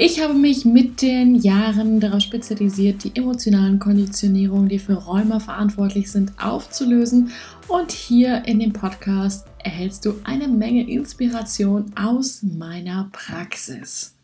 [0.00, 6.12] Ich habe mich mit den Jahren darauf spezialisiert, die emotionalen Konditionierungen, die für Rheuma verantwortlich
[6.12, 7.32] sind, aufzulösen.
[7.66, 14.16] Und hier in dem Podcast erhältst du eine Menge Inspiration aus meiner Praxis.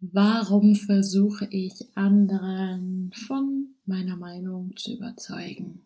[0.00, 5.82] Warum versuche ich anderen von meiner Meinung zu überzeugen?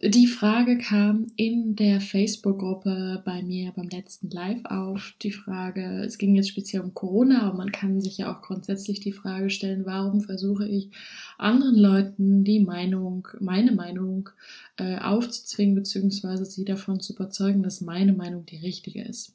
[0.00, 5.14] Die Frage kam in der Facebook-Gruppe bei mir beim letzten Live auf.
[5.22, 9.00] Die Frage, es ging jetzt speziell um Corona, aber man kann sich ja auch grundsätzlich
[9.00, 10.90] die Frage stellen, warum versuche ich
[11.36, 14.30] anderen Leuten die Meinung, meine Meinung
[14.76, 19.34] äh, aufzuzwingen, beziehungsweise sie davon zu überzeugen, dass meine Meinung die richtige ist.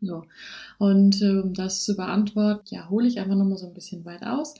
[0.00, 0.24] So.
[0.78, 4.22] Und äh, um das zu beantworten, ja, hole ich einfach nochmal so ein bisschen weit
[4.22, 4.54] aus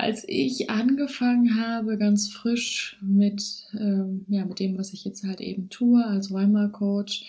[0.00, 5.40] als ich angefangen habe, ganz frisch mit, ähm, ja, mit dem, was ich jetzt halt
[5.40, 7.24] eben tue als Rheuma-Coach,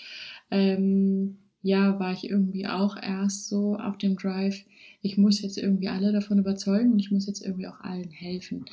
[0.50, 4.64] ähm, ja, war ich irgendwie auch erst so auf dem Drive,
[5.02, 8.66] ich muss jetzt irgendwie alle davon überzeugen und ich muss jetzt irgendwie auch allen helfen.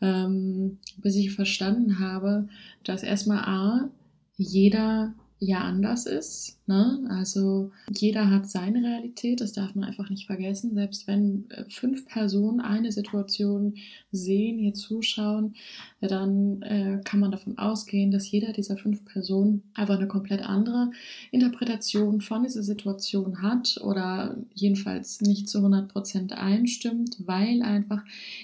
[0.00, 2.48] Ähm, bis ich verstanden habe,
[2.84, 3.90] dass erstmal A,
[4.36, 6.58] jeder ja anders ist.
[6.66, 7.06] Ne?
[7.10, 10.74] Also jeder hat seine Realität, das darf man einfach nicht vergessen.
[10.74, 13.74] Selbst wenn äh, fünf Personen eine Situation
[14.10, 15.54] sehen, hier zuschauen,
[16.00, 20.90] dann äh, kann man davon ausgehen, dass jeder dieser fünf Personen einfach eine komplett andere
[21.30, 28.02] Interpretation von dieser Situation hat oder jedenfalls nicht zu 100 Prozent einstimmt, weil einfach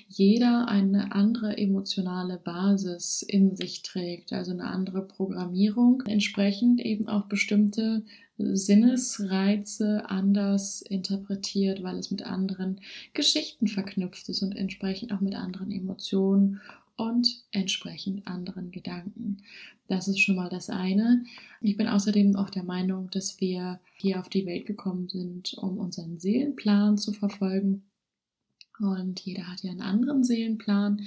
[0.09, 6.03] jeder eine andere emotionale Basis in sich trägt, also eine andere Programmierung.
[6.07, 8.05] Entsprechend eben auch bestimmte
[8.39, 12.81] Sinnesreize anders interpretiert, weil es mit anderen
[13.13, 16.61] Geschichten verknüpft ist und entsprechend auch mit anderen Emotionen
[16.97, 19.39] und entsprechend anderen Gedanken.
[19.89, 21.25] Das ist schon mal das eine.
[21.61, 25.79] Ich bin außerdem auch der Meinung, dass wir hier auf die Welt gekommen sind, um
[25.79, 27.85] unseren Seelenplan zu verfolgen.
[28.83, 31.03] Und jeder hat ja einen anderen Seelenplan.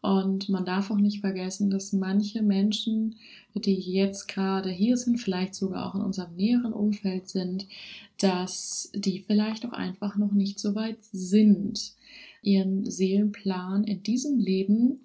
[0.00, 3.16] Und man darf auch nicht vergessen, dass manche Menschen,
[3.54, 7.66] die jetzt gerade hier sind, vielleicht sogar auch in unserem näheren Umfeld sind,
[8.18, 11.94] dass die vielleicht auch einfach noch nicht so weit sind,
[12.42, 15.00] ihren Seelenplan in diesem Leben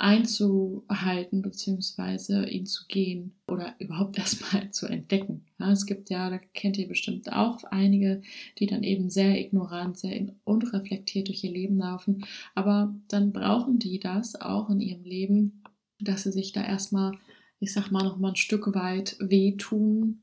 [0.00, 2.48] einzuhalten bzw.
[2.48, 5.44] ihn zu gehen oder überhaupt erstmal zu entdecken.
[5.58, 8.22] Ja, es gibt ja, da kennt ihr bestimmt auch einige,
[8.58, 12.24] die dann eben sehr ignorant, sehr unreflektiert durch ihr Leben laufen,
[12.54, 15.62] aber dann brauchen die das auch in ihrem Leben,
[16.00, 17.12] dass sie sich da erstmal,
[17.58, 20.22] ich sag mal, noch mal ein Stück weit wehtun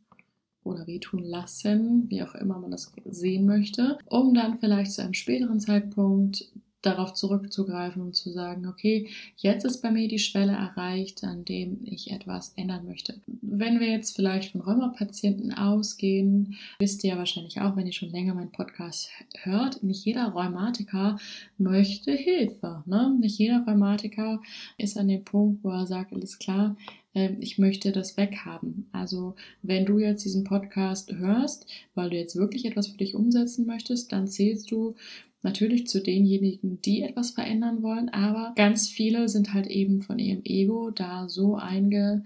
[0.64, 5.14] oder wehtun lassen, wie auch immer man das sehen möchte, um dann vielleicht zu einem
[5.14, 6.52] späteren Zeitpunkt
[6.88, 11.80] darauf zurückzugreifen und zu sagen, okay, jetzt ist bei mir die Schwelle erreicht, an dem
[11.84, 13.20] ich etwas ändern möchte.
[13.42, 18.12] Wenn wir jetzt vielleicht von Rheumapatienten ausgehen, wisst ihr ja wahrscheinlich auch, wenn ihr schon
[18.12, 19.10] länger meinen Podcast
[19.42, 21.18] hört, nicht jeder Rheumatiker
[21.58, 22.84] möchte Hilfe.
[22.86, 23.16] Ne?
[23.20, 24.42] Nicht jeder Rheumatiker
[24.78, 26.76] ist an dem Punkt, wo er sagt, alles klar,
[27.18, 28.88] ähm, ich möchte das weghaben.
[28.92, 31.66] Also wenn du jetzt diesen Podcast hörst,
[31.96, 34.96] weil du jetzt wirklich etwas für dich umsetzen möchtest, dann zählst du
[35.44, 40.42] natürlich zu denjenigen, die etwas verändern wollen, aber ganz viele sind halt eben von ihrem
[40.44, 42.26] Ego da so eingelullert,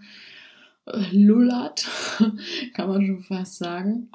[2.74, 4.10] kann man schon fast sagen,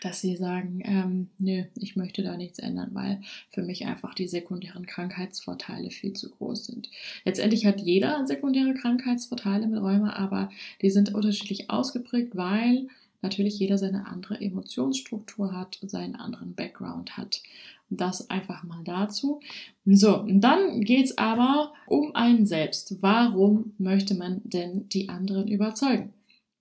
[0.00, 3.20] dass sie sagen, ähm, nö, ich möchte da nichts ändern, weil
[3.50, 6.90] für mich einfach die sekundären Krankheitsvorteile viel zu groß sind.
[7.24, 12.88] Letztendlich hat jeder sekundäre Krankheitsvorteile mit Rheuma, aber die sind unterschiedlich ausgeprägt, weil
[13.22, 17.42] natürlich jeder seine andere Emotionsstruktur hat, seinen anderen Background hat.
[17.88, 19.40] Das einfach mal dazu.
[19.84, 23.02] So, dann geht es aber um einen selbst.
[23.02, 26.12] Warum möchte man denn die anderen überzeugen?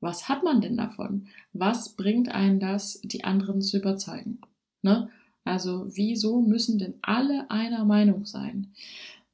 [0.01, 1.27] Was hat man denn davon?
[1.53, 4.39] Was bringt einen das, die anderen zu überzeugen?
[4.81, 5.09] Ne?
[5.43, 8.73] Also, wieso müssen denn alle einer Meinung sein?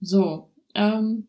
[0.02, 1.28] So, ähm,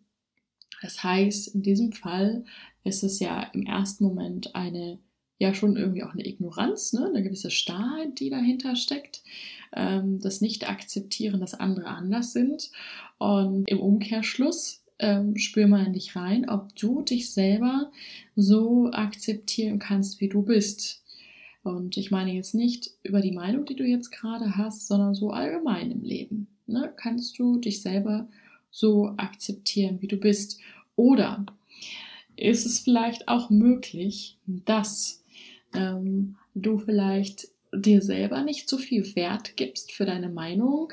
[0.83, 2.45] das heißt, in diesem Fall
[2.85, 4.99] ist es ja im ersten Moment eine
[5.39, 7.07] ja schon irgendwie auch eine Ignoranz, ne?
[7.07, 9.23] eine gewisse Starrheit, die dahinter steckt,
[9.75, 12.71] ähm, das Nicht-Akzeptieren, dass andere anders sind.
[13.19, 17.91] Und im Umkehrschluss ähm, spür mal in dich rein, ob du dich selber
[18.35, 21.03] so akzeptieren kannst, wie du bist.
[21.63, 25.31] Und ich meine jetzt nicht über die Meinung, die du jetzt gerade hast, sondern so
[25.31, 26.47] allgemein im Leben.
[26.67, 26.93] Ne?
[26.97, 28.29] Kannst du dich selber
[28.71, 30.61] so akzeptieren, wie du bist?
[30.95, 31.45] Oder
[32.37, 35.25] ist es vielleicht auch möglich, dass
[35.75, 40.93] ähm, du vielleicht dir selber nicht so viel Wert gibst für deine Meinung,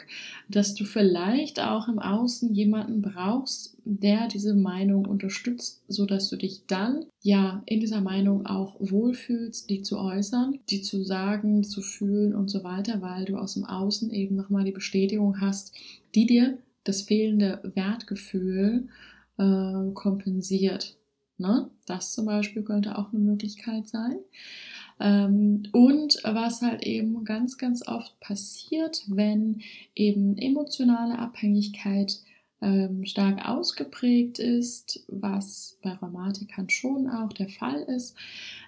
[0.50, 6.36] dass du vielleicht auch im Außen jemanden brauchst, der diese Meinung unterstützt, so dass du
[6.36, 11.82] dich dann ja in dieser Meinung auch wohlfühlst, die zu äußern, die zu sagen, zu
[11.82, 15.76] fühlen und so weiter, weil du aus dem Außen eben nochmal die Bestätigung hast,
[16.16, 18.88] die dir das fehlende Wertgefühl
[19.38, 20.98] äh, kompensiert.
[21.44, 21.70] Ne?
[21.86, 24.16] Das zum Beispiel könnte auch eine Möglichkeit sein.
[24.98, 29.62] Ähm, und was halt eben ganz, ganz oft passiert, wenn
[29.94, 32.22] eben emotionale Abhängigkeit
[32.62, 38.16] ähm, stark ausgeprägt ist, was bei Rheumatikern schon auch der Fall ist,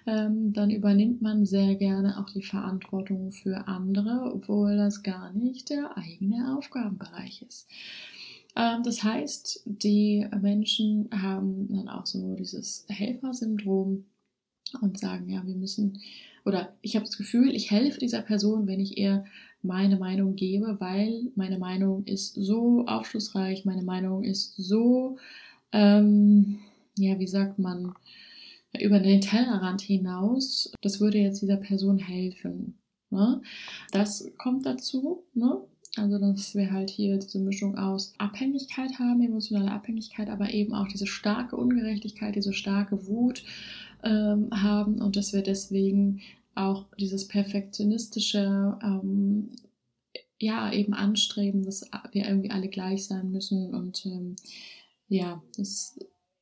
[0.06, 5.70] ähm, dann übernimmt man sehr gerne auch die Verantwortung für andere, obwohl das gar nicht
[5.70, 7.70] der eigene Aufgabenbereich ist.
[8.56, 14.06] Ähm, das heißt, die Menschen haben dann auch so dieses Helfersyndrom
[14.80, 16.00] und sagen, ja, wir müssen,
[16.44, 19.24] oder ich habe das Gefühl, ich helfe dieser Person, wenn ich ihr
[19.62, 25.18] meine Meinung gebe, weil meine Meinung ist so aufschlussreich, meine Meinung ist so,
[25.72, 26.60] ähm,
[26.98, 27.94] ja, wie sagt man,
[28.78, 32.78] über den Tellerrand hinaus, das würde jetzt dieser Person helfen.
[33.10, 33.40] Ne?
[33.92, 35.60] Das kommt dazu, ne?
[35.96, 40.88] Also, dass wir halt hier diese Mischung aus Abhängigkeit haben, emotionale Abhängigkeit, aber eben auch
[40.88, 43.42] diese starke Ungerechtigkeit, diese starke Wut
[44.02, 46.20] ähm, haben und dass wir deswegen
[46.54, 49.50] auch dieses perfektionistische, ähm,
[50.38, 54.36] ja, eben anstreben, dass wir irgendwie alle gleich sein müssen und ähm,
[55.08, 55.98] ja, das,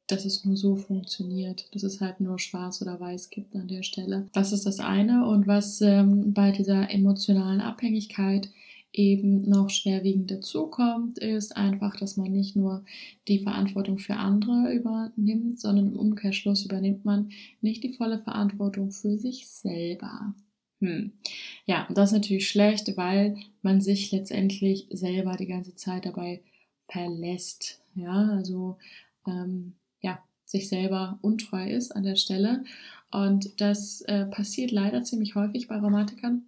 [0.08, 3.84] dass es nur so funktioniert, dass es halt nur schwarz oder weiß gibt an der
[3.84, 4.28] Stelle.
[4.32, 8.48] Das ist das eine und was ähm, bei dieser emotionalen Abhängigkeit
[8.94, 12.84] eben noch schwerwiegend dazukommt, ist einfach, dass man nicht nur
[13.26, 17.30] die Verantwortung für andere übernimmt, sondern im Umkehrschluss übernimmt man
[17.60, 20.34] nicht die volle Verantwortung für sich selber.
[20.80, 21.12] Hm.
[21.66, 26.40] Ja, und das ist natürlich schlecht, weil man sich letztendlich selber die ganze Zeit dabei
[26.88, 27.82] verlässt.
[27.96, 28.78] Ja, also
[29.26, 32.64] ähm, ja, sich selber untreu ist an der Stelle.
[33.10, 36.44] Und das äh, passiert leider ziemlich häufig bei Rheumatikern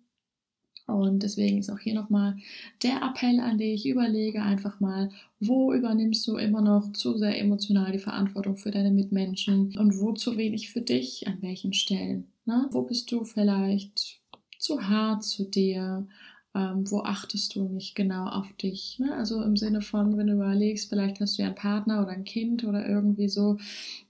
[0.87, 2.37] und deswegen ist auch hier nochmal
[2.83, 5.11] der Appell an dich, überlege einfach mal,
[5.41, 10.13] wo übernimmst du immer noch zu sehr emotional die Verantwortung für deine Mitmenschen und wo
[10.13, 12.29] zu wenig für dich, an welchen Stellen.
[12.45, 12.69] Ne?
[12.71, 14.21] Wo bist du vielleicht
[14.59, 16.07] zu hart zu dir?
[16.55, 18.99] Ähm, wo achtest du nicht genau auf dich?
[18.99, 19.15] Ne?
[19.15, 22.25] Also im Sinne von, wenn du überlegst, vielleicht hast du ja einen Partner oder ein
[22.25, 23.59] Kind oder irgendwie so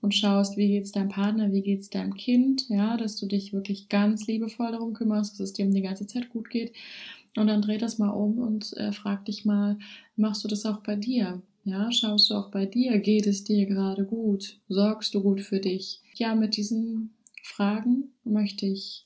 [0.01, 3.89] und schaust, wie geht's deinem Partner, wie geht's deinem Kind, ja, dass du dich wirklich
[3.89, 6.73] ganz liebevoll darum kümmerst, dass es dem die ganze Zeit gut geht.
[7.37, 9.79] Und dann dreh das mal um und äh, frag dich mal,
[10.17, 11.43] machst du das auch bei dir?
[11.65, 14.59] Ja, schaust du auch bei dir, geht es dir gerade gut?
[14.69, 16.01] Sorgst du gut für dich?
[16.15, 17.11] Ja, mit diesen
[17.43, 19.06] Fragen möchte ich